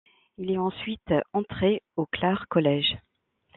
[0.39, 2.95] Il est ensuite entré au Clare College.